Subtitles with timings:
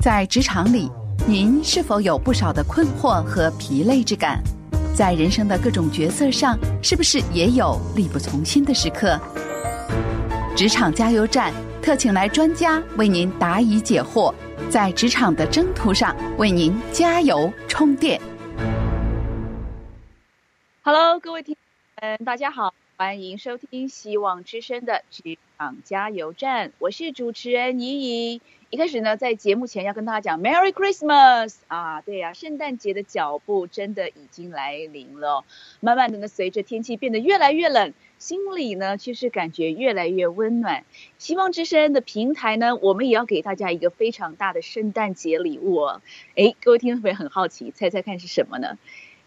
[0.00, 0.90] 在职场里，
[1.28, 4.42] 您是否有不少的困惑和疲累之感？
[4.94, 9.20] 在人生的各种角色上，是不是也有力不从心的时刻？
[10.56, 11.52] 职场加油站
[11.82, 14.34] 特请来专家为您答疑解惑，
[14.70, 18.18] 在职场的征途上为您加油充电。
[20.80, 21.54] Hello，各位听
[22.00, 28.40] 众，大家好，欢迎收听希望之声的职场加油站，我是主持人怡怡。
[28.70, 35.44] 一开始呢，在节目前要跟大家讲 Merry Christmas 啊，对呀，圣诞节的脚步真的已经来临了。
[35.80, 40.84] 慢慢的呢，随着天气变得越来越冷，心里呢却是感觉越来越温暖。
[41.18, 46.00] 希望之声的平台呢，我们也要给大家一个非常大的圣诞节礼物哦。
[46.36, 48.78] 哎，各位听众朋友很好奇，猜猜看是什么呢？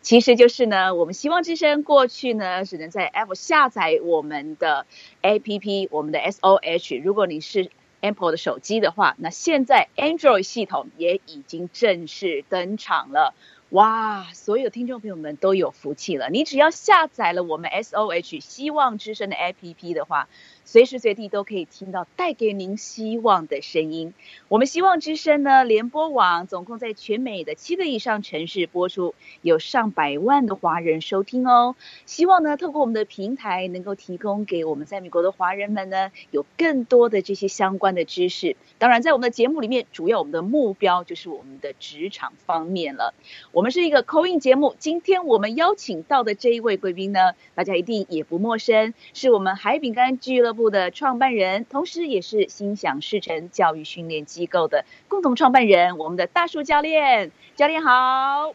[0.02, 4.86] 其实就是呢，我们希望之声过去呢，只能在 Apple 下载我们的
[5.22, 7.02] APP，我们的 SOH。
[7.02, 7.72] 如果你是
[8.04, 13.34] Apple 的手机的话，那现在 Android 系统也已经正式登场了。
[13.70, 16.30] 哇，所有听众朋友们都有福气了！
[16.30, 20.28] 你只要下载了我们 SOH 希望之声的 APP 的话。
[20.66, 24.14] 随时随地都可以听到带给您希望的声音。
[24.48, 31.76] 我们希望之声呢，联播网总共在全美的七个以上城市播出，有上百万的华人收听哦。
[32.06, 38.56] 希望呢，透过我们的平台，能够提供给我们在美国的华人们呢，有更多的这些相关的知识。
[38.78, 43.14] 当然，在我们的节目里面，主要我们的目标就是我们的职场方面了。
[43.52, 58.54] 我们是一个口音节目，今天我们邀请到的这一位贵宾呢，大家一定也不陌生，是我们海饼干俱乐部的创办人，同时也是心想事成教育训练机构的共同创办人，我们的大树教练，教练好，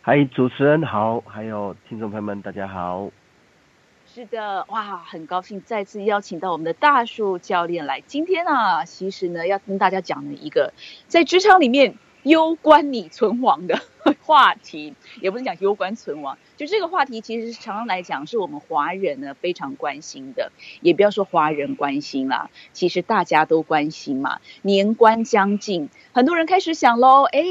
[0.00, 3.10] 嗨，主持人好，还有听众朋友们，大家好。
[4.06, 8.00] 是的，哇，很高兴再次邀请到我们的大树教练来。
[8.00, 10.72] 今天啊，其实呢，要跟大家讲的一个
[11.06, 11.94] 在职场里面。
[12.22, 13.80] 攸关你存亡的
[14.22, 20.52] 话题，也不是讲攸关存亡，就这个话题，其实常常来讲，是我们华人呢非常关心的。
[20.80, 24.40] 也不要说华人关心啦，其实大家都关心嘛。
[24.62, 27.42] 年关将近，很多人开始想喽，哎，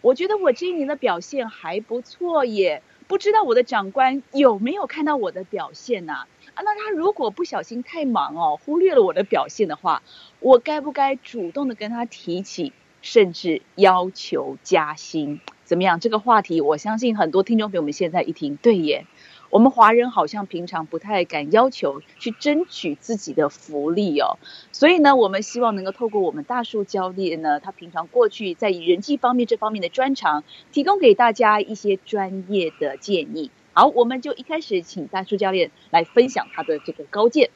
[0.00, 6.14] 我觉得我这一年的表现还不错耶，不知道我的长官有没有看到我的表现呢？
[6.54, 10.02] 啊，那他如果不小心太忙哦，忽略了我的表现的话，
[10.40, 12.72] 我该不该主动的跟他提起？
[13.06, 16.00] 甚至要求加薪，怎么样？
[16.00, 19.06] 这个话题，我相信很多听众朋友们现在一听，对耶，
[19.48, 24.38] 我们华人好像平常不太敢要求去争取自己的福利哦。
[24.72, 30.42] 所以呢，我们希望能够透过我们大树教练呢，他平常过去在人际方面这方面的专长，
[30.72, 33.52] 提供给大家一些专业的建议。
[33.72, 37.50] 好，我们就一开始请大树教练来分享他的这个高见。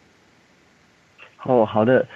[1.43, 2.07] 哦，好的。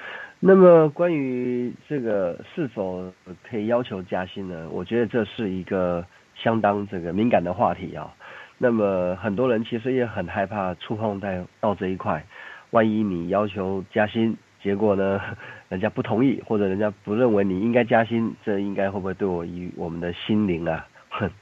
[0.46, 3.10] 那么关于这个是否
[3.48, 4.68] 可以要求加薪呢？
[4.70, 8.14] 我觉得这是一个相当这个敏感的话题啊。
[8.58, 12.22] 那么很多人其实也很害怕触碰到到这一块，
[12.72, 15.18] 万一你要求加薪，结果呢，
[15.70, 20.86] 人家不同意，或者人家不认为你应该加薪，这应该会不会对我与我们的心灵啊，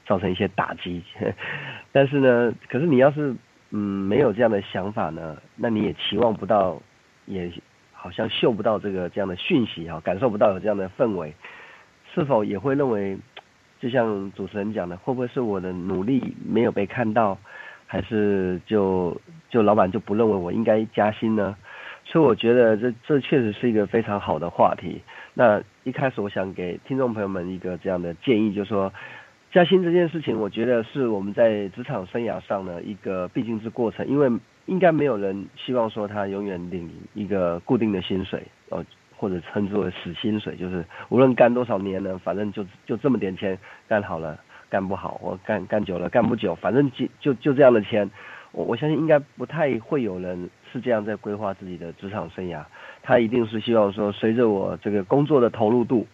[0.05, 1.03] 造成一些打击？
[1.91, 3.35] 但是呢，可是你要是
[3.71, 6.81] 嗯没有这样的想法呢，那你也期望不到
[7.25, 7.51] 也。
[8.03, 11.33] 好像嗅不到这个这样的讯息哈，感受不到有这样的氛围，
[12.13, 13.17] 是否也会认为，
[13.79, 17.37] 就像主持人讲的，会不会是我的努力没有被看到，
[17.87, 19.15] 还是就
[19.49, 21.55] 就老板就不认为我应该加薪呢？
[22.03, 25.01] 所以我觉得这这确实是一个非常好的话题。
[25.33, 28.91] 那一开始我想给听众朋友们一个这样的建议，就是说
[29.53, 34.29] 加薪这件事情，我觉得是我们在职场生涯上的一个必经之过程，因为。
[34.65, 38.83] 应该没有人希望说他永远领一个固定的薪水，呃，
[39.17, 43.59] 或者称之为死薪水，就是无论干多少年呢，反正就就这么点钱，
[43.89, 48.09] 干好了，干不好，我干干久了，干不久，反正就就就这样的钱，
[48.53, 52.63] 我我相信应该不太会有人是这样在规划自己的职场生涯，
[53.01, 56.07] 他一定是希望说，随着我这个工作的投入度，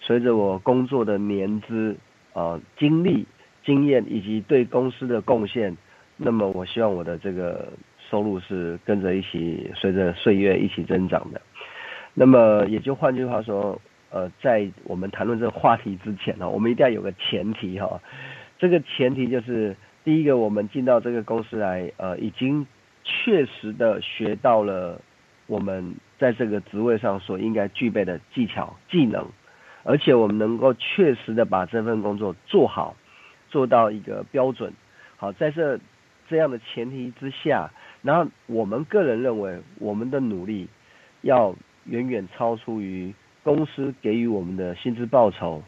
[0.00, 1.94] 随着我工作的年资
[2.32, 3.26] 啊、经历、
[3.62, 5.76] 经验以及对公司的贡献，
[6.16, 7.68] 那么我希望我的这个。
[8.10, 11.40] 收入是跟着一起随着岁月一起增长的，
[12.12, 13.80] 那么也就换句话说，
[14.10, 18.00] 呃，在我们谈论这个话题之前呢，我们一定要有个前提哈，
[18.58, 22.66] 这个前提就是第一个，我们进到这个公司来，呃，已经
[23.04, 25.00] 确实的学到了
[25.46, 29.24] 我们在这个职位上所应该具备的技巧技能，
[29.84, 32.96] 而且我们能够确实的把这份工作做好，
[33.48, 34.72] 做到一个标准。
[35.16, 35.78] 好，在这
[36.28, 37.70] 这样的前提之下。
[38.02, 40.68] 然后我们个人认为，我们的努力
[41.22, 41.54] 要
[41.84, 45.62] 远远超出于公司给予我们的薪资报酬，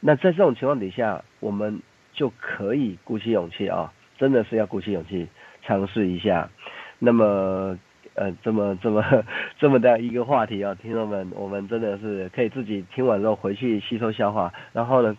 [0.00, 1.80] 那在这种情况底下，我们
[2.12, 5.26] 就可以鼓起勇气啊，真的是要鼓起勇气
[5.62, 6.50] 尝试一下。
[6.98, 7.78] 那么，
[8.14, 9.24] 呃，这么这么
[9.58, 15.16] 这么的一个话题啊，听众们，我们真的是可以自己听完之后回去吸收消化，然后呢，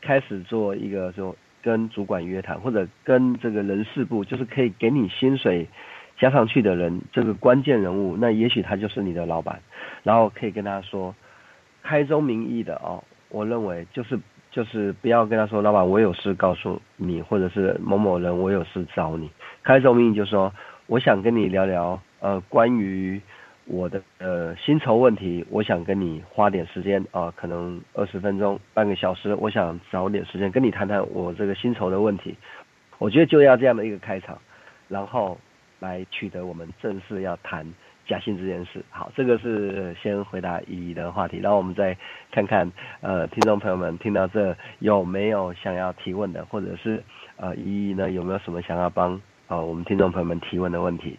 [0.00, 5.68] 开始做一个就跟主管约谈，或者跟这个人事部，就是可以给你薪水
[6.18, 9.60] 加上去的人，这个关键人物，那也许他就是你的老板，
[10.02, 11.14] 然后可以跟他说。
[11.82, 14.20] 开宗明义的哦，我认为就是
[14.50, 19.30] 就是不要跟他说，老板我有事告诉你，或者是某某人我有事找你。
[19.62, 20.52] 开宗明义就说，
[20.88, 23.18] 我想跟你聊聊呃关于
[23.70, 32.34] 我的呃薪酬问题，我想跟你花点时间啊，可能二十分钟半个小时，我想找点时间跟你谈谈我这个薪酬的问题。
[32.98, 34.36] 我觉得就要这样的一个开场，
[34.88, 35.38] 然后
[35.78, 37.66] 来取得我们正式要谈。
[38.06, 41.96] 加薪这件事，好，这个是先回答乙的话题，然后我们再
[42.32, 42.68] 看看
[43.02, 47.00] 呃，听众朋友们听到这有没有想要提问的，或者是
[47.36, 51.16] 呃，乙呢有没有什么想要帮啊我们听众朋友们提问的问题？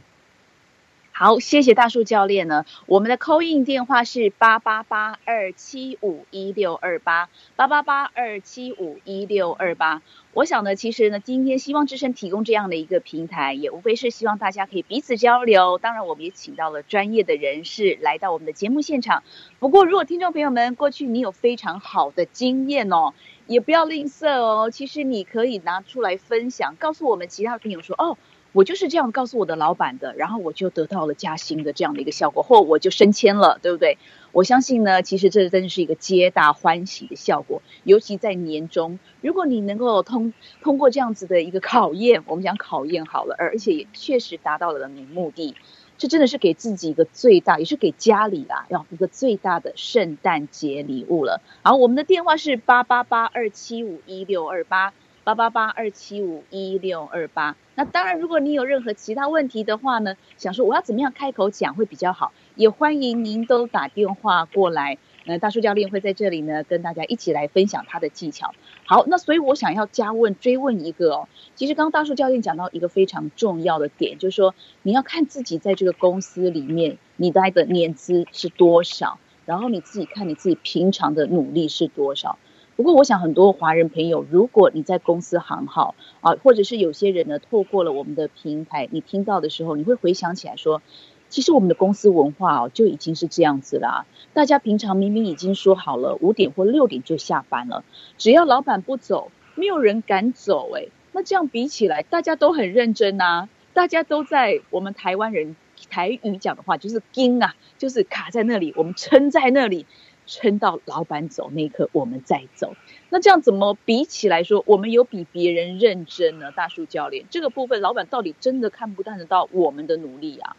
[1.21, 2.65] 好，谢谢大树教练呢。
[2.88, 10.01] 我们的扣印电话是八八八二七五一六二八八八八二七五一六二八。
[10.33, 15.77] 我想呢，其实呢，今天希望之声提供这样的一个平台，也无非是希望大家可以彼此交流。
[15.77, 19.21] 当然，我们也请到了专业的人士来到我们的节目现场。
[19.59, 23.13] 不过，如果听众朋友们过去你有非常好的经验哦，
[23.45, 24.71] 也不要吝啬哦。
[24.71, 28.18] 其实你可以拿出来分享，告诉我们其他的朋友说哦。
[28.53, 33.98] 我就是这样告诉我的老板的，然后我就得到了加薪的这样的一个效果，或我就升迁了，对不对？
[34.33, 45.56] 我相信呢，其实这真的是一个皆大欢喜的效果，尤其在年终，如果你能够通通过这样子的一个考验，我们讲考验好了，而而且也确实达到了你目的，
[45.97, 51.42] 这真的是给自己一个最大，也是给家里啦，要一个最大的圣诞节礼物了。
[51.63, 54.94] 好，我们的电话是八八八二七五一六二八。
[55.23, 57.56] 八八八二七五一六二八。
[57.75, 64.97] 那当然，如果你有任何其他问题的话呢，想说我要怎么样开口讲会比较好，也欢迎您都打电话过来。
[65.27, 68.56] 呃，大叔教练会在这里呢，跟大家一起来分享他的技巧。
[68.85, 82.39] 好，那所以我想要加问追问一个哦，其实刚刚大叔教练讲到一个非常重要的点，就是说你要看自己在这个公司里面你待的年资是多少，然后你自己看你自己平常的努力是多少。
[82.81, 90.81] 不过，我想很多华人朋友，如果你在公司行号啊，或者是有些人呢，透过了我们的平台，你听到的时候，你会回想起来说，
[91.30, 94.07] 其实我们的公司文化哦，就已经是这样子啦。
[94.33, 97.83] 大家平常明明已经说好了五点或六点就下班了，
[98.18, 100.72] 只要老板不走，没有人敢走。
[100.75, 105.56] 哎，那这样比起来，大家都很认真呐，大家都在我们台湾人
[105.92, 109.86] 台语讲的话，就是盯啊，就是卡在那里，我们撑在那里。
[110.31, 112.74] 撑到老板走那一刻，我们再走。
[113.10, 116.54] 那这样怎么比起来说，我们有比别人认真呢？
[116.54, 120.56] 大树教练，这个部分，老板到底真的看不看得到我们的努力啊？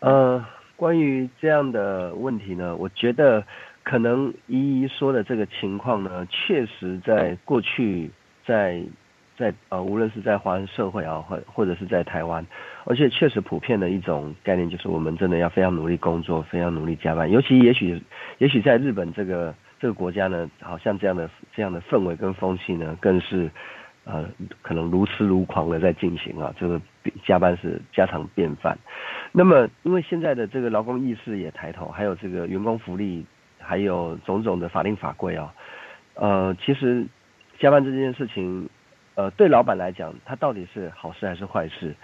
[0.00, 0.46] 呃，
[0.76, 3.42] 关于这样的问题呢，我觉得
[3.82, 8.10] 可能依依说的这个情况呢，确实在过去
[8.46, 8.84] 在。
[9.40, 12.44] 在呃，无论是在华人社会啊，或或者是在台湾，
[12.84, 17.30] 而且确实普遍的一种概念，就是我们真的要非常努力工作，非常努力加班。
[17.30, 18.02] 尤其也许
[18.36, 23.50] 也许在日本这个这个国家呢，好像这样的这样的氛围跟风气呢，更是
[24.04, 24.28] 呃
[24.60, 26.78] 可能如痴如狂的在进行啊，这个
[27.24, 28.78] 加班是家常便饭。
[29.32, 33.24] 那么因为现在的这个劳工意识也抬头，还有这个员工福利，
[33.58, 35.54] 还有种种的法令法规啊，
[36.12, 37.06] 呃，其实
[37.58, 38.68] 加班这件事情。
[39.20, 41.94] 呃，对老板来讲，他到底是好事还是坏事？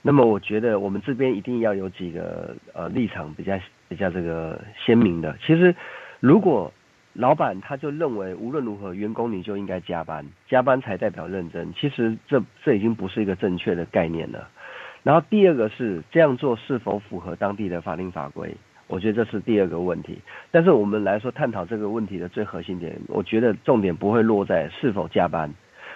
[0.00, 5.36] 那么，我觉得我们这边一定要有几个呃立场比较比较这个鲜明的。
[5.44, 5.74] 其实，
[6.18, 6.72] 如果
[7.12, 14.48] 老板他就认为无论如何员工你就应该加班，加班才代表认真，其实这这已经不是一个正确的概念了。
[15.02, 18.56] 然后第二个是这样做是否符合当地的法令法规？
[18.86, 20.18] 我觉得这是第二个问题。
[20.50, 25.52] 但是我们来说探讨这个问题的最核心点，我觉得重点不会落在是否加班。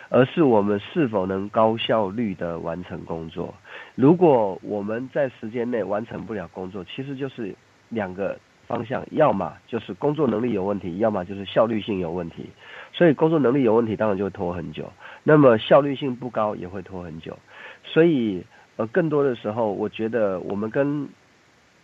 [0.08, 3.54] 而是我们是否能高效率的完成工作？
[3.94, 7.54] 如果我们在时间内完成不了工作，其实就是
[7.88, 12.46] 两个方向，要么就是工作能力有问题，要么就是效率性有问题。
[12.92, 14.84] 所以工作能力有问题，当然就会拖很久；
[15.22, 17.38] 那么效率性不高，也会拖很久。
[17.84, 18.44] 所以，
[18.76, 21.08] 呃，更多的时候，我觉得我们跟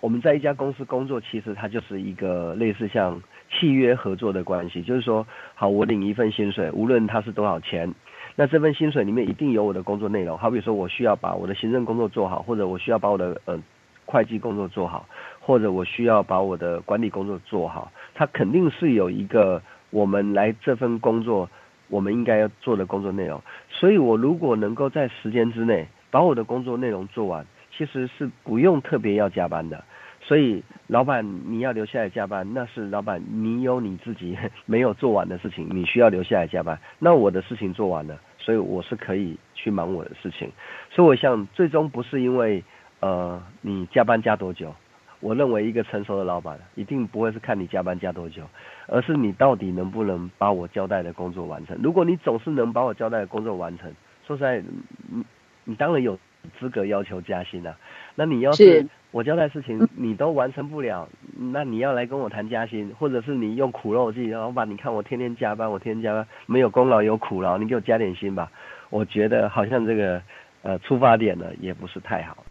[0.01, 7.93] 我们在一家公司工作，其实它就是一个类似像契约合作的关系，就是说，好，我领一份薪水，无论它是多少钱。
[8.35, 13.59] 那这份薪水里面一定有我的工作内容，好比说我需要把我的行政工作做好，或者我需要把我的呃
[14.07, 15.07] 会计工作做好，
[15.41, 19.61] 或者我需要把我的管理工作做好，它肯定是有一个
[19.91, 21.49] 我们来这份工作
[21.89, 23.41] 我们应该要做的工作内容。
[23.69, 27.47] 所以我如果能够在时间之内把我的工作内容做完，
[27.77, 29.85] 其实是不用特别要加班的。
[30.25, 36.79] 所以老板你要留下来加班，那是老板你有你自己 没有做完的事情，你需要留下来加班。
[36.99, 40.51] 那我的事情做完了，所以我是可以去忙我的事情。
[40.91, 42.63] 所以我想最终不是因为
[43.01, 44.75] 呃你加班加多久。
[45.21, 48.43] 我认为一个成熟的老板一定不会是看你加班加多久，
[48.89, 51.79] 而是你到底能不能把我交代的工作完成。
[51.81, 53.89] 如果你总是能把我交代的工作完成，
[54.27, 54.61] 说实在，
[55.09, 55.25] 你
[55.63, 56.19] 你当然有
[56.59, 57.77] 资格要求加薪啊。
[58.15, 68.51] 那你要是我交代事情你都完成不了，那你要来跟我谈加薪，或者是你用苦肉计，老板你看我天天加班，我天天加班，没有功劳有苦劳，你给我加点薪吧。
[68.91, 70.23] 我觉得好像这个
[70.63, 72.45] 呃出发点呢也不是太好。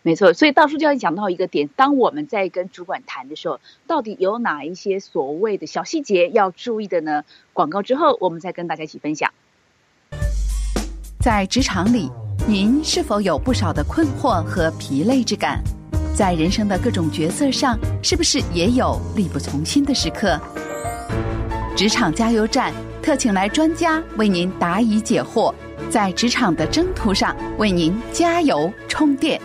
[0.00, 7.24] 没错，所以大叔就要讲到一个点，当我们在跟主管谈的时候，到底有哪一些所谓的小细节要注意的呢？
[7.52, 9.32] 广告之后，我们再跟大家一起分享。
[11.20, 12.08] 在职场里，
[12.50, 15.62] 您是否有不少的困惑和疲累之感？
[16.14, 20.40] 在人生的各种角色上，是不是也有力不从心的时刻？
[21.76, 25.52] 职场加油站特请来专家为您答疑解惑，
[25.90, 29.38] 在职场的征途上为您加油充电。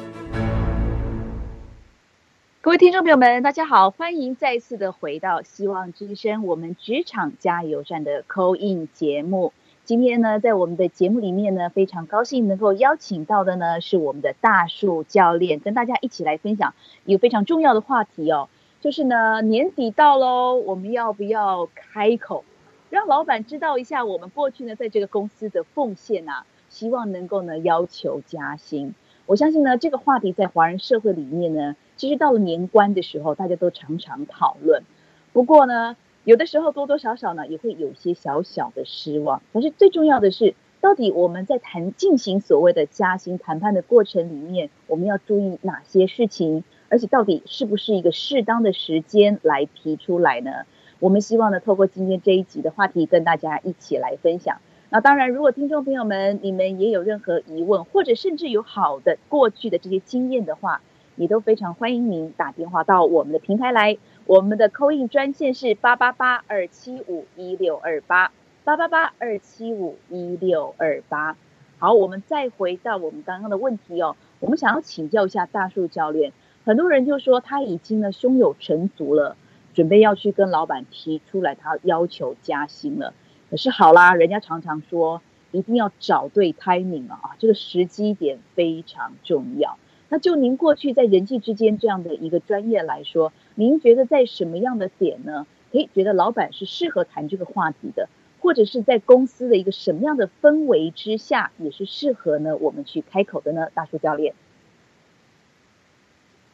[2.62, 9.52] 各位听众朋友们，大家好，欢迎再次的回到《希望之声》我们职场加油站的 Call In 节目。
[9.86, 16.74] 今天呢，在我们的节目里面呢，非常高兴能够邀请到的呢是我们的大树教练，跟大家一起来分享
[17.04, 18.48] 一个非常重要的话题哦，
[18.80, 22.46] 就是呢年底到喽，我们要不要开口
[22.90, 26.46] 让老板知道一下我们过去呢在这个公司的奉献啊？
[26.70, 28.96] 希望能够呢要求加薪。
[29.26, 31.76] 我相信呢这个话题在华人社会里面呢。
[31.98, 34.84] 其实到了年关的时候，大家都常常讨论。
[35.32, 39.42] 不过呢，有的时候多多少少呢，也会有些小小的失望。
[39.52, 46.64] 可是最重要的是，到底我们在谈进行所谓的加薪谈判的过程里面，我们要注意哪些事情？
[46.90, 50.52] 而且到底是不是一个适当的时间来提出来呢？
[51.00, 54.62] 我们希望呢，透过今天这一集的话题，跟大家一起来分享。
[54.90, 60.82] 那当然，如果听众朋友们你们也有任何疑问，或者甚至有好的过去的这些经验的话，
[61.16, 68.32] 也都非常欢迎您打电话到我们的平台来，我们的扣印专线是八八八二七五一六二八
[68.64, 71.36] 八八八二七五一六二八。
[71.78, 76.32] 好，我们再回到我们刚刚的问题哦，我们想要请教一下大树教练，
[76.64, 79.36] 很多人就说他已经呢胸有成竹了，
[79.74, 83.14] 准备要去跟老板提出来，他要求加薪了。
[83.52, 89.78] 可是好啦，人家常常说一定要找对 timing 啊，这个时机点非常重要。
[90.14, 95.48] 那就您过去在人际之间这样的一个专业来说，您觉得在什么样的点呢？
[95.72, 98.08] 可以，觉得老板是适合谈这个话题的，
[98.40, 103.70] 或者是在公司的一个什么样的氛围之下，也是适合呢我们去开口的呢？
[103.74, 104.36] 大叔教练，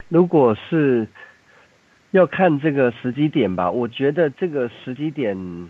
[0.08, 1.10] 如果是
[2.12, 5.70] 要看这个时机点吧，我觉得这个时机点。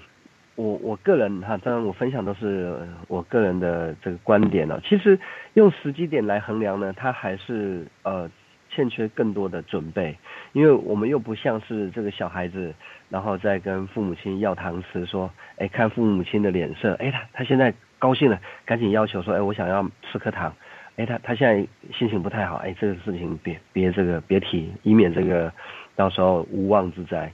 [0.60, 4.82] 我我个人哈，当然我分享都是我个人的这个观点了。
[4.84, 5.18] 其实
[5.54, 8.30] 用时机点来衡量呢，它还是呃
[8.70, 10.18] 欠缺更多的准备，
[10.52, 12.74] 因为我们又不像是这个小孩子，
[13.08, 20.54] 然后再跟父母亲要糖吃，说哎看父母亲的脸色，哎他他现在高兴了，赶紧要求说哎我想要吃颗糖，
[20.98, 21.66] 哎他他现在
[21.98, 25.54] 心情不太好，哎这个事情别别这个别提，以免这个
[25.96, 27.32] 到时候无妄之灾，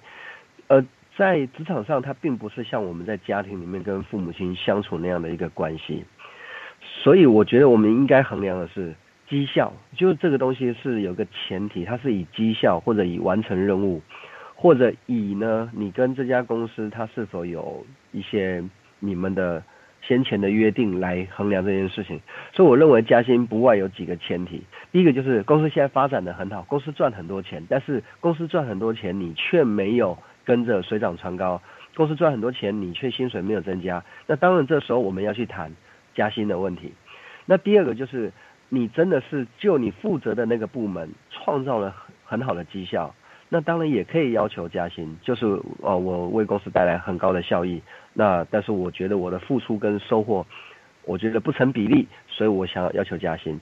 [1.17, 6.03] 在职场上，它并不是像我们在家庭里面跟父母亲相处那样的一个关系，
[6.81, 8.93] 所以我觉得我们应该衡量的是
[9.29, 14.01] 绩效，就是这个东西是有个前提，它是以绩效或者以完成任务，
[14.55, 18.61] 或者以呢你跟这家公司它是否有一些
[18.99, 19.63] 你们的
[20.01, 22.19] 先前的约定来衡量这件事情。
[22.51, 30.17] 所以我认为加薪不外有几个前提，第一个就是公司现在发展的很好，公司赚很多钱，但是公司赚很多钱，你却没有。
[30.45, 31.61] 跟着水涨船高，
[31.95, 35.75] 公司赚很多钱，你却薪水没有增加，那当然这时候我们要去谈
[36.13, 36.93] 加薪的问题。
[37.45, 38.31] 那第二个就是
[38.69, 43.13] 你真的是就你负责的那个部门创造了很好的绩效，
[43.49, 45.45] 那当然也可以要求加薪，就是
[45.81, 47.81] 哦我为公司带来很高的效益，
[48.13, 50.45] 那但是我觉得我的付出跟收获，
[51.03, 53.59] 我觉得不成比例，所以我想要要求加薪。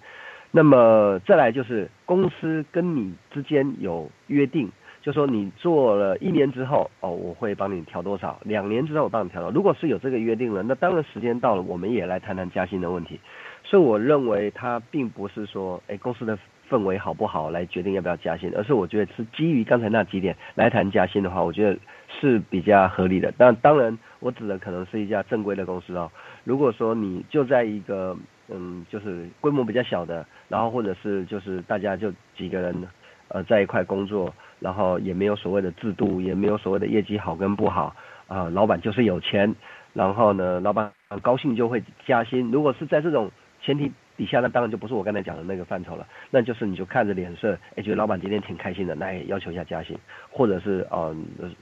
[0.52, 4.72] 那么再来就是公司跟你之间有约定。
[5.03, 8.39] 就说你做了一年之后，哦，我会帮你调多少？
[8.43, 9.51] 两年之后我帮你调到。
[9.51, 13.19] 如果是有这个约定了，那当然时间到了，我们也来谈谈加薪的问题。
[13.65, 23.33] 所以我认为他并不是说，哎，公司的氛围好不好来决定要不要加薪，而是我觉得是基于刚才那几点来谈加薪的话，我觉得是比较合理的。
[23.38, 26.10] 但当然，我指的可能是一家正规的公司哦。
[26.45, 28.15] 如果说你就在一个
[28.48, 32.88] 嗯，就是规模比较小的，然后或者是就是大家就几个人
[33.29, 34.33] 呃在一块工作，
[34.63, 37.93] 然后也没有所谓的制度，也没有所谓的业绩好跟不好
[38.27, 39.53] 啊，老板就是有钱，
[39.91, 40.89] 然后呢，老板
[41.22, 42.50] 高兴就会加薪。
[42.50, 43.29] 如果是在这种
[43.62, 43.91] 前提。
[44.15, 49.98] 底下那当然就不是我刚才讲的那个范畴了，那就是你就看着脸色，哎，觉得老板今天挺开心的，那也要求一下加薪，
[50.29, 51.15] 或者是哦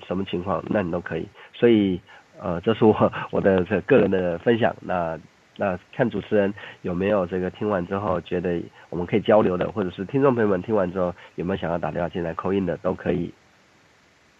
[0.05, 1.25] 什么情况，那你都可以。
[1.53, 1.97] 所以
[2.37, 4.75] 呃，这是我我的这个人的分享。
[4.81, 5.17] 那
[5.61, 6.51] 那看主持人
[6.81, 13.31] 有没有这个听完之后觉得我们可以交流的，或者是听众朋友们听完之后有没有想要打电话进来扣印的，都可以。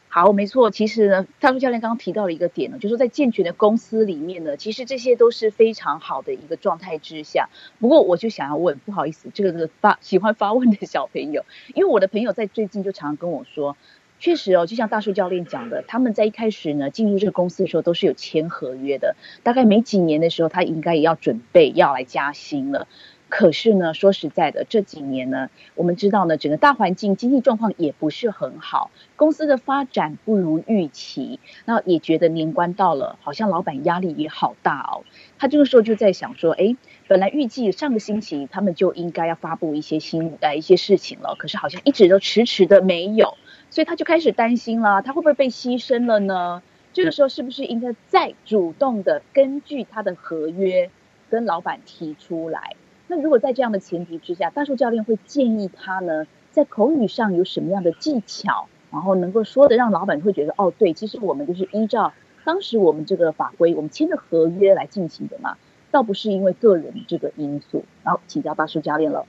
[0.10, 0.72] 好，没错。
[0.72, 7.50] 其实呢，大叔教练刚刚提到了一个点呢，就是说在健全的公司里面呢，其实这些都是非常好的一个状态之下。
[7.80, 13.78] 不过，我就想要问，不好意思，这个发喜欢发问的小朋友，因为我的朋友在最近就常常跟我说，
[14.22, 22.88] 确实哦，就像大树教练讲的，他们在一开始呢进入这个公司的时候都是有签合约的，大概没几年的时候，他应该也要准备要来加薪了。
[23.30, 35.04] 可是呢，说实在的，这几年呢，我们知道呢，整个大环境经济状况也不是很好，公司的发展不如预期，那也觉得年关到了，好像老板压力也好大哦。
[35.40, 36.76] 他这个时候就在想说，哎，
[37.08, 43.38] 本来预计上个星期他们就应该要发布一些新呃一些事情了，可是好像一直都迟迟的没有，
[43.72, 46.62] 所以他就开始担心了，他会不会被牺牲了呢？
[46.94, 50.92] 这个时候是不是应该再主动的根据他的合约
[51.30, 52.76] 跟老板提出来？
[53.08, 62.12] 那如果在这样的前提之下，大树教练会建议他呢，在口语上有什么样的技巧，然后能够说的让老板会觉得，哦，对，其实我们就是依照
[62.44, 65.58] 当时我们这个法规，我们签的合约来进行的嘛，
[65.92, 67.86] 倒不是因为个人这个因素。
[68.04, 69.26] 然后请教大树教练了。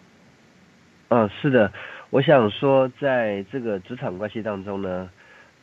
[1.11, 1.70] 嗯，是的，
[2.12, 5.09] 我想说，在这个职场关系当中呢，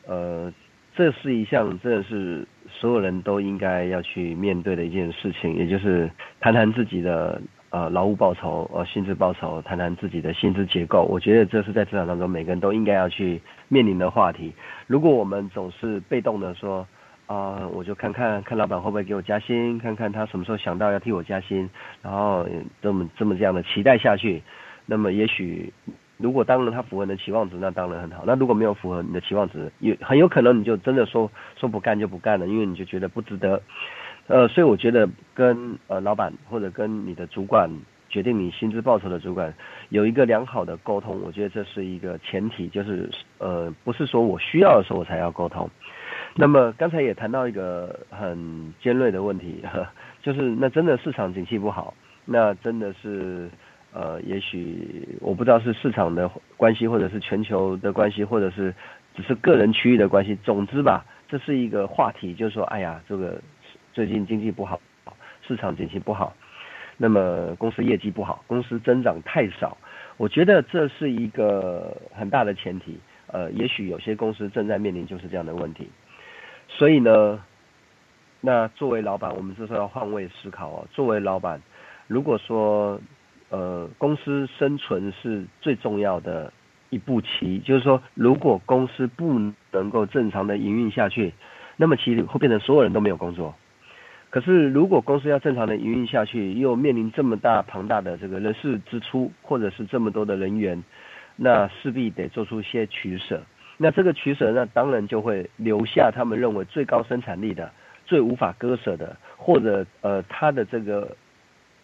[0.04, 0.52] 呃，
[0.96, 6.10] 这是一项真的是所有人都应该要去面对的一件事情，也就是
[6.40, 7.40] 谈谈自己的。
[7.72, 14.52] 呃，劳务报酬，呃，薪资报酬，谈谈自己的薪资结构，我觉得这是在职场当中每个人都应该要去面临的话题。
[14.88, 16.84] 如果我们总是被动的说，
[17.26, 21.70] 啊，我就看看看老板会不会给我加薪，看看他什么时候想到要替我加薪，
[22.02, 22.44] 然后
[22.82, 24.42] 这么这么这样的期待下去，
[24.84, 25.72] 那么也许
[26.20, 28.24] 如果当然他符合你的期望值，那当然很好。
[28.26, 33.60] 那如果没有符合你的期望值，有很有可能你就真的说说不干就不干了，因为你就觉得不值得。
[34.26, 37.68] 呃，所以我觉得跟呃老板或者跟你的主管
[38.08, 39.52] 决定你薪资报酬的主管
[39.88, 45.68] 有一个良好的沟通，我觉得这是一个前提，就是呃不是说我需要的时候我才要沟通。
[46.36, 49.64] 那么刚才也谈到一个很尖锐的问题，
[50.22, 51.92] 就是那真的市场景气不好，
[52.24, 53.50] 那真的是
[53.92, 58.74] 呃也许我不知道是市场的关系，或者是全球的关系，或者是
[59.14, 63.40] 只是个人区域的关系，总之吧，这是一个话题，就是说，哎呀，这个。
[63.92, 64.80] 最近经济不好，
[65.42, 66.32] 市场景气不好，
[66.96, 69.76] 那么公司业绩不好，公司增长太少，
[70.16, 72.96] 我觉得这是一个很大的前提。
[73.26, 75.90] 呃，也许有些公司正在面临就是这样的问题。
[76.68, 77.42] 所以呢，
[78.40, 80.86] 那作为老板，我们这时候要换位思考哦。
[80.92, 81.60] 作为老板，
[82.06, 82.98] 如果说
[83.50, 86.52] 呃公司生存是最重要的
[86.88, 89.38] 一步棋，就是说如果公司不
[89.70, 91.32] 能够正常的营运下去，
[91.76, 93.54] 那么其实会变成所有人都没有工作。
[94.30, 100.80] 可是，如果公司要正常的营运下去，又面临这么大庞大的这个人事支出，或者是这么多的人员，
[101.34, 103.42] 那势必得做出一些取舍。
[103.76, 107.72] 那这个取舍，那当然就会留下他们认为最高生产力的、
[108.06, 111.16] 最无法割舍的，或者呃他的这个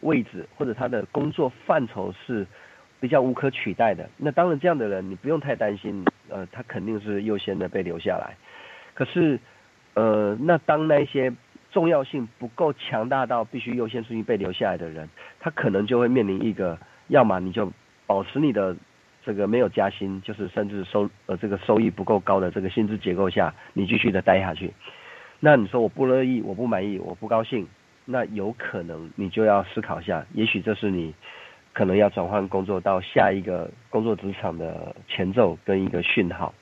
[0.00, 2.46] 位置或者他的工作范畴是
[3.00, 4.09] 比较无可取代的。
[4.16, 8.37] 那当然，这样的人你不用太担心，呃，他肯定是优先的被留下来。
[8.94, 9.38] 可是，
[9.94, 11.32] 呃，那当那些
[11.70, 16.78] 重要性不够强大到必须优先顺序被留下来的人，他可能就会面临一个，
[17.09, 17.70] 要么你就
[18.06, 18.74] 保持你的
[19.24, 24.72] 这个没有加薪，就是甚至收呃这个收益不够高的这个薪资结构下，你继续的待下去。
[25.40, 27.66] 那你说我不乐意，我不满意，我不高兴，
[28.06, 31.14] 那有可能你就要思考一下，也许这是你
[31.74, 36.54] 可能要转换工作到下一个工作职场的前奏跟一个讯号。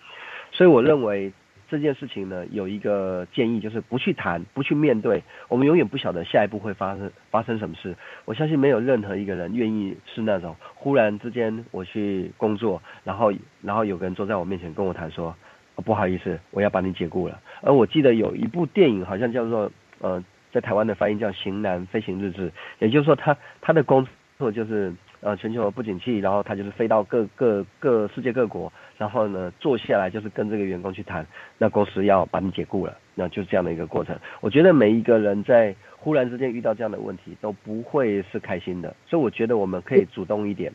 [0.50, 1.32] 所以我认为。
[1.66, 7.96] 这件事情呢，有一个建议，就是不去谈，不去面对，我们永远不晓得下一步会发生发生什么事。
[8.26, 15.34] 我相信没有任何一个人愿意是那种忽然之间我去工作，然后然后有个人坐在我面前跟我谈说，
[15.76, 17.40] 不好意思，我要把你解雇了。
[17.62, 20.22] 而我记得有一部电影，好像叫做呃，
[20.54, 24.06] 在台湾的翻译叫《型男飞行日志》，也就是说他他的工
[24.38, 31.26] 作就是呃全球不景气，然后他就是飞到各各各世界各国，然后呢坐下来就是跟这个员工去谈，
[31.58, 34.16] 那公司要把你解雇了，那就是这样的一个过程。
[34.40, 40.72] 我觉得每一个人在忽然之间遇到这样的问题都不会是开心的，所以我觉得我们可以主动一点，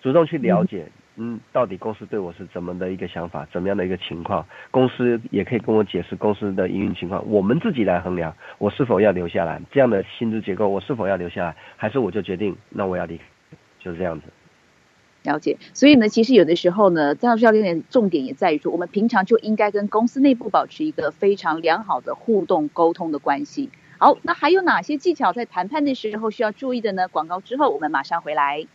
[0.00, 0.86] 主动去了解。
[1.18, 4.44] 嗯，到底公司对我是怎么的一个想法，怎么样的一个情况？
[4.70, 9.60] 公司也可以跟我解释公司的营运情况，我们自己来衡量我是否要留下来。
[9.70, 13.18] 这样的薪资结构，我是否要留下来，还是我就决定那我要离，
[13.80, 14.26] 就是这样子。
[15.22, 15.56] 了解。
[15.72, 23.70] 所以呢，其实有的时候呢，教练的重点也在于说，我们平常就应该跟公司内部保持一个非常良好的互动沟通的关系。
[23.98, 27.08] 好，那还有哪些技巧在谈判的时候需要注意的呢？
[27.08, 28.66] 广告之后我们马上回来。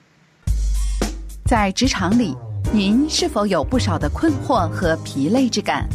[1.52, 2.34] 在职场里，
[2.72, 5.86] 您是否有不少的困惑和疲累之感？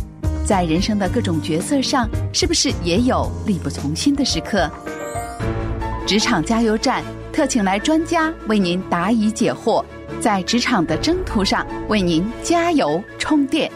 [0.45, 4.71] 在人生的各种角色上，是不是也有力不从心的时刻？
[6.07, 9.83] 职场加油站特请来专家为您答疑解惑，
[10.21, 13.73] 在职场的征途上为您加油充电。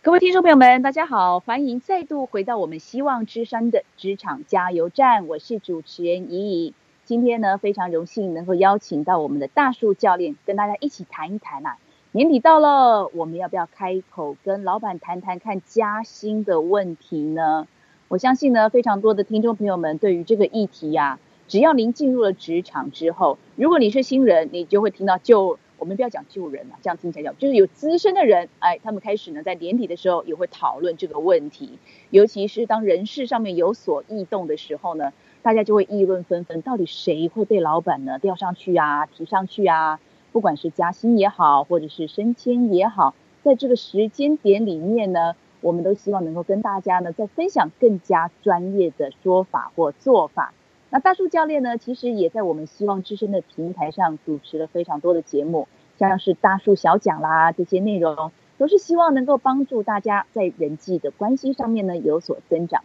[0.00, 6.74] 各位听众朋友们，大家好，欢迎再度回到我们希望之山的职场加油站，我是主持人怡怡。
[7.04, 11.76] 今天呢，非常荣幸能够邀请到我们的大树教练，跟大家一起谈一谈啊。
[12.12, 17.66] 年底到了，我们要不要开口跟老板谈谈看加薪的问题呢？
[18.06, 35.12] 我相信呢，非常多的听众朋友们对于这个议题呀，只要您进入了职场之后，如果你是新人，你就会听到就我们不要讲旧人了，这样听起来讲就是有资深的人，哎，他们开始呢在年底的时候也会讨论这个问题，尤其是当人事上面有所异动的时候呢。
[35.42, 39.98] 大家就会议论纷纷，到底谁会被老板呢调上去啊，提上去啊？
[40.30, 50.54] 不管是加薪也好，或者是升迁也好，在这个时间点里面呢，我们都希望能够跟大家呢再分享更加专业的说法或做法。
[50.90, 55.66] 那大树教练呢，其实也在我们希望之声的平台上主持了非常多的节目，
[55.98, 62.82] 像是大树小讲啦这些内容，都是希望能够帮助大家在人际的关系上面呢有所增长。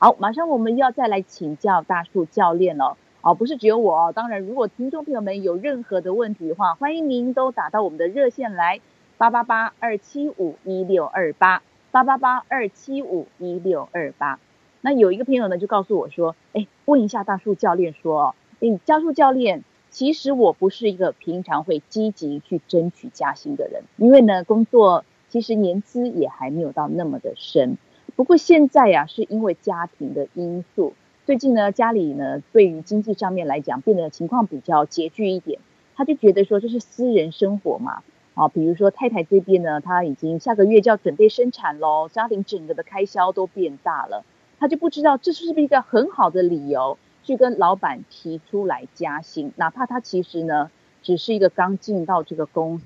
[0.00, 2.96] 好，马上我们要再来请教大树教练了。
[3.20, 8.80] 哦，不是只有我哦，当然，如果听众朋友们有任何的问题的话，欢迎您都打到我们的热线来，
[9.16, 14.38] 八八八二七五一六二八，八八八二七五一六二八。
[14.82, 27.76] 那有一个朋友呢，就告诉我说，哎，问一下大树教练说，哎，大树教练，其实我不是一个平常会积极去争取加薪的人，因为呢，工作其实年资也还没有到那么的深。
[28.18, 35.60] 不过现在呀，是因为家庭的因素，最近呢，家里呢对于经济上面来讲，变得情况比较拮据一点。
[35.94, 38.02] 他就觉得说这是私人生活嘛，
[38.34, 44.24] 啊，比如说太太这边呢，他已经下个月就要准备生产喽，家庭整个的开销都变大了，
[44.58, 50.72] 他就不知道这是不是一个很好的理由去跟老板提出来加薪，哪怕他其实呢
[51.04, 52.84] 只是一个刚进到这个公司。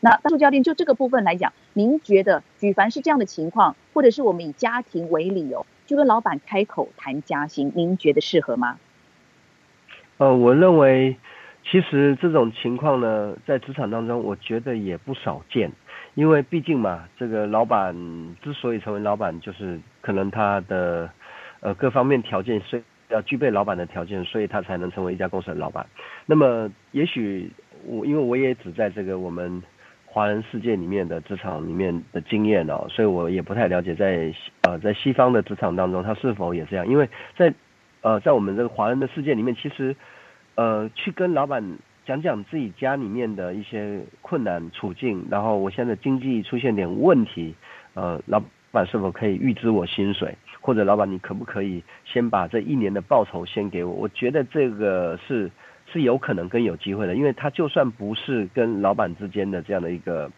[0.00, 8.78] 那大树教练就这个部分来讲，您觉得举凡是这样的情况，或者是我们以家庭为理由，就跟老板开口谈加薪，您觉得适合吗？
[10.18, 11.16] 呃，我认为
[11.70, 15.70] 其实这种情况呢，在职场当中，我觉得也不少见，
[16.14, 17.94] 因为毕竟嘛，这个老板
[18.42, 21.10] 之所以成为老板，就是可能他的
[21.60, 25.86] 呃各方面条件是要具备老板的条件，所以他才能成为一家公司的老板。
[26.26, 27.50] 那么也许。
[27.86, 29.62] 我因为我也只在这个我们
[30.04, 36.88] 华人世界里面的职场里面的经验哦，所以我也不太了解在呃在西方的职场当中，他是否也这样？
[36.88, 37.52] 因为在
[38.00, 39.94] 呃在我们这个华人的世界里面，其实
[40.54, 41.62] 呃去跟老板
[42.06, 47.54] 讲讲自己家里面的一些困难处境，然后我现在经济出现点问题，
[47.94, 50.34] 呃，老板是否可以预支我薪水？
[50.60, 53.92] 或者老板你可不可以先把这一年的报酬先给我？
[53.92, 55.50] 我觉得这个是。
[55.90, 60.30] 是有可能跟有机会的，因为他就算不是跟老板之间的这样的一个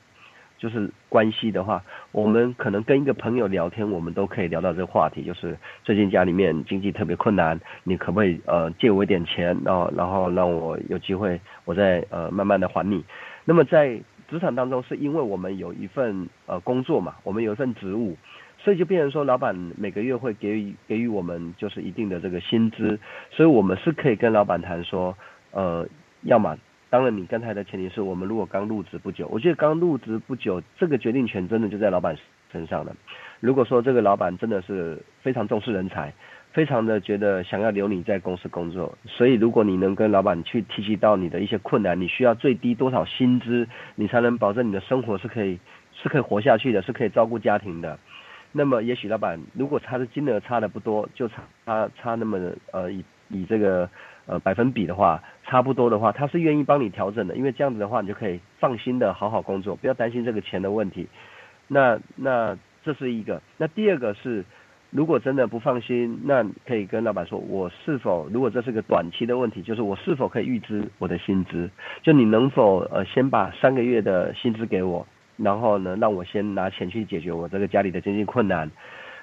[0.58, 1.82] 就是关系的话，
[2.12, 13.02] 我们可能跟一个朋友聊天，我们都可以聊到这个话题，就是最近家里面经济特别困难，你可不可以呃借我一点钱，然后然后让我有机会我再呃慢慢的还你。
[13.46, 18.14] 那么在职场当中，是因为我们有一份呃工作嘛，我们有一份职务，
[18.58, 25.16] 所以就变成说老板每个月会给予给予我们就是一定的这个薪资，所以我们是可以跟老板谈说。
[25.52, 25.86] 呃，
[26.22, 26.56] 要么
[26.88, 32.16] 当然，你刚才的前提是我们如果刚入职不久，我觉得刚入职不久，这个决定权真的就在老板
[32.50, 32.94] 身上了。
[33.38, 36.12] 如果说这个老板真的是非常重视人才，
[36.52, 45.60] 非常的觉得想要留你在公司工作，所以如果你能跟老板去提及到你的一些困难，你需要最低多少薪资，你才能保证你的生活是可以
[45.92, 47.96] 是可以活下去的，是可以照顾家庭的。
[48.50, 53.04] 那么也许老板如果差的金额差的不多，就差差差那么呃以。
[53.32, 53.88] 以这个
[54.26, 61.08] 呃百分比的话，差不多的话，他是愿意帮你调整的，因为这样子的话，你就可以放心的好好工作，不要担心这个钱的问题。
[61.66, 64.44] 那那这是一个，那第二个是。
[64.92, 71.70] 如果真的不放心，那可以跟老板说，我是否如果这是个短期的问题，就是我是否可以预支我的薪资？
[72.02, 78.68] 就你能否呃先把三个月的薪资给我，然后呢让我先拿钱去解决我这个家里的经济困难？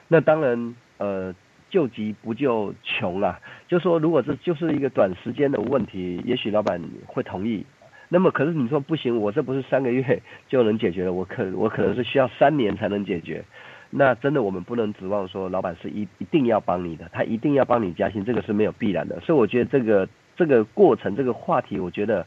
[0.08, 1.36] 那当然呃
[1.70, 7.66] 救急不救穷啊，就说如果这就是一个短时间的问题，也许老板会同意。
[8.10, 13.44] 那么可是你说不行，我这不是三个月就能解决的，我可我可能是需要三年才能解决。
[13.90, 19.20] 那真的我们不能指望说老板是一一定要帮你的，他一定要帮你加薪，这个是没有必然的。
[19.20, 22.26] 所以我觉得这个这个过程这个话题，我觉得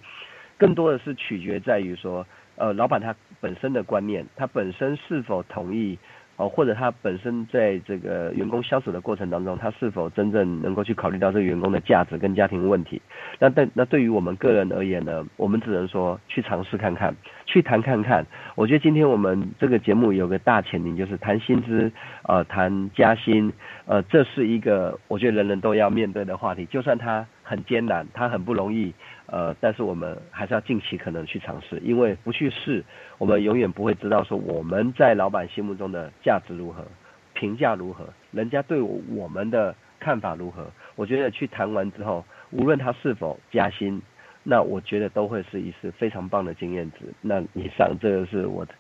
[0.59, 2.27] 更多的是取决在于说，
[2.57, 5.99] 呃，老板他本身的观念，他本身是否同意。
[6.41, 13.01] 哦，或者他本身在这个员工相处的过程当中，他是否真正能够去考虑到这个员工的价值跟家庭问题？
[13.39, 17.15] 那但那对于我们个人而言呢，我们只能说去尝试看看，
[17.51, 18.25] 去谈看看。
[18.55, 21.91] 我觉得今天我们这个节目有个大前提，就是谈薪资，
[22.23, 23.53] 呃，谈加薪，
[23.87, 28.95] 呃，这是一个我觉得人人都要面对的话题，就算他很艰难，他很不容易。
[29.27, 32.85] 呃，但是我们还是要尽其可能去尝试，因为不去试，
[33.19, 36.85] 我们永远不会知道说我们在老板心目中的价值如何，
[37.33, 40.67] 评价如何，人家对我们的看法如何。
[40.97, 44.03] 我觉得去谈完之后，无论他是否加薪，
[44.51, 47.05] 那我觉得都会是一次非常棒的经验值。
[47.21, 48.75] 那以上这个是我的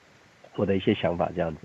[0.56, 1.61] 我的一些想法，这样子。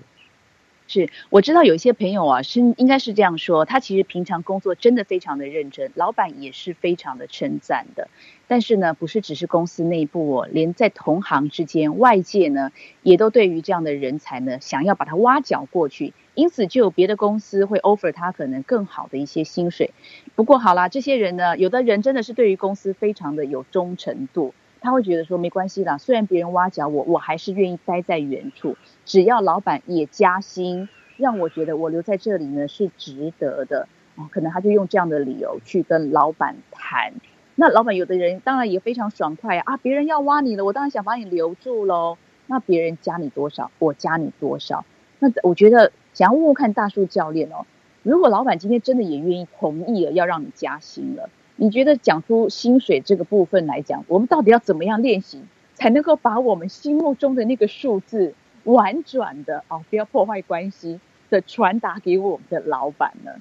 [0.88, 8.08] 是，我知道有一些朋友啊，是应该是这样说，他其实平常工作真的非常的认真，老板也是非常的称赞的。
[8.48, 12.72] 但是呢，不是只是公司内部哦，连在同行之间，外界呢
[13.02, 19.90] 也都对于这样的人才呢，想要把他挖角过去，因此就有别的公司会 offer 他可能更好的一些薪水。
[20.36, 24.54] 不过好啦，这些人呢，有的人真的是对于公司非常的有忠诚度。
[24.86, 33.88] 他会觉得说没关系啦，虽然别人挖角我，我还是愿意待在原处，只要老板也加薪，让我觉得我留在这里呢是值得的。
[34.16, 37.14] 哦，可能他就用这样的理由去跟老板谈。
[37.56, 42.20] 那老板有的人当然也非常爽快啊，别人要挖你了，我当然想把你留住喽。
[42.46, 44.86] 那别人加你多少，我加你多少。
[45.18, 47.66] 那我觉得想要问问看大树教练哦，
[48.04, 51.30] 如果老板今天真的也愿意同意了，要让你加薪了。
[51.56, 55.42] 你觉得讲出薪水这个部分来讲，我们到底要怎么样练习，
[55.74, 63.32] 才能够把我们心目中的那个数字婉转的哦，不要破坏关系的传达给我们的老板呢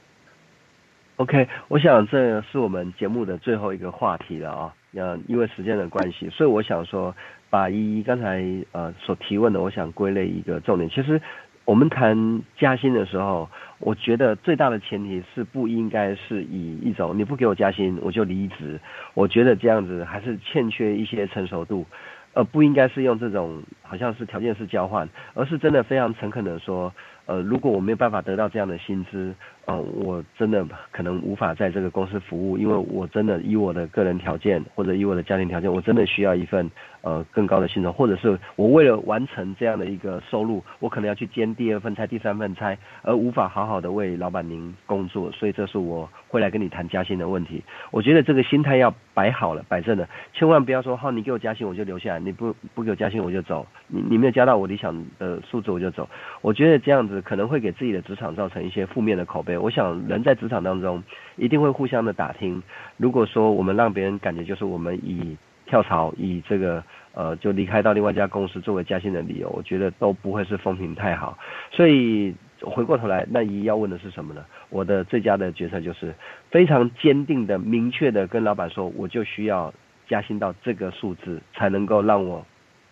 [1.16, 4.74] ？OK，我想这是我们节目的最后一个话题了啊。
[4.96, 7.12] 呃，因为时间的关系，所以我想说，
[7.50, 10.88] 把依依刚才呃所提问的，我想归类一个重点。
[10.88, 11.20] 其实
[11.64, 13.48] 我们谈加薪的时候。
[13.80, 18.80] 我觉得最大的前提是不应该是以一种你不给我加薪我就离职，
[19.12, 21.84] 我觉得这样子还是欠缺一些成熟度，
[22.32, 26.90] 而不应该是用这种好像是条件式交换，而是真的非常诚恳的说。
[27.26, 29.34] 呃，如果我没有办法得到这样的薪资，
[29.64, 47.62] 呃，我真的可能无法在这个公司服务，因为我真的以我的个人条件或者以我的家庭条件，我真的需要一份呃更高的薪酬，或者是我为了完成这样的一个收入，我可能要去兼第二份差、第三份差，而无法好好的为老板您工作，所以这是我会来跟你谈加薪的问题。
[47.90, 56.06] 我觉得这个心态要摆好了、摆正了，千万不要说好你给我加薪我就留下来，你不不给我加薪我就走，你你没有加到我理想的数字我就走。
[56.42, 59.56] 我觉得这样子可能会给自己的职场造成一些负面的口碑。
[59.56, 61.02] 我想人在职场当中
[61.36, 62.62] 一定会互相的打听。
[62.96, 66.82] 如果说我们让别人感觉就是我们以跳槽、以这个
[67.14, 71.38] 呃就离开到另外一家公司作为加薪的理由，我觉得都不会是风评太好。
[71.70, 74.44] 所以回过头来，那一要问的是什么呢？
[74.68, 76.14] 我的最佳的决策就是
[76.50, 79.72] 非常坚定的、明确的跟老板说，我就需要
[80.06, 82.44] 加薪到这个数字，才能够让我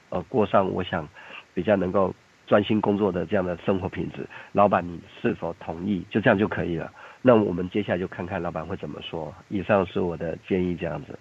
[0.09, 1.09] 呃过上我想
[1.55, 2.15] 比较能够。
[2.53, 6.05] 专心工作的这样的生活品质，老板你是否同意？
[6.11, 6.93] 就这样就可以了。
[7.23, 9.35] 那我们接下来就看看老板会怎么说。
[9.49, 11.19] 以上是我的建议，这样子。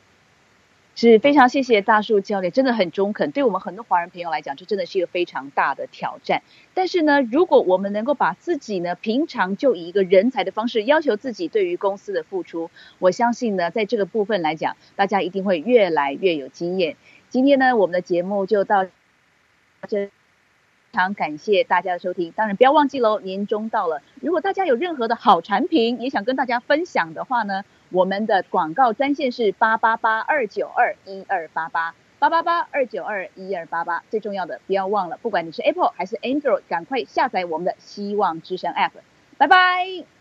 [0.94, 3.32] 是非常谢谢大树教练，真的很中肯。
[3.32, 6.42] 对我们很多华人朋友来讲，这真的是一个非常大的挑战。
[6.74, 16.98] 但是呢，如果我们能够把自己呢，平常就以一个人才的方式要求自己对于公司的付出，我相信呢，在这个部分来讲，大家一定会越来越有经验。
[17.30, 18.86] 今天呢，我们的节目就到
[19.88, 20.10] 这。
[20.92, 31.96] 非常感谢大家的收听，当然不要忘记喽，年终到了，如果大家有任何的好产品也想跟大家分享的话呢，我们的广告专线是八八八二九二一二八八。
[32.20, 38.92] 八八八二九二一二八八，最重要的不要忘了，不管你是 Apple 还是 Android，赶快下载我们的希望之声 App，
[39.40, 40.21] 拜拜。